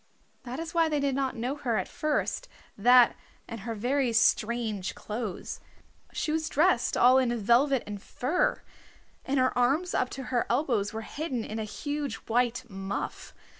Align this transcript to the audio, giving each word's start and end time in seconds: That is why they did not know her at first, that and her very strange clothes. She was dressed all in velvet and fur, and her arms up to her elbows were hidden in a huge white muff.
That 0.45 0.57
is 0.57 0.73
why 0.73 0.89
they 0.89 0.99
did 0.99 1.13
not 1.13 1.35
know 1.35 1.55
her 1.57 1.77
at 1.77 1.87
first, 1.87 2.47
that 2.75 3.15
and 3.47 3.59
her 3.59 3.75
very 3.75 4.11
strange 4.13 4.95
clothes. 4.95 5.59
She 6.11 6.31
was 6.31 6.49
dressed 6.49 6.97
all 6.97 7.19
in 7.19 7.37
velvet 7.37 7.83
and 7.85 8.01
fur, 8.01 8.63
and 9.25 9.37
her 9.39 9.55
arms 9.55 9.93
up 9.93 10.09
to 10.17 10.23
her 10.33 10.47
elbows 10.49 10.91
were 10.91 11.01
hidden 11.01 11.43
in 11.45 11.59
a 11.59 11.65
huge 11.65 12.15
white 12.15 12.67
muff. 12.67 13.35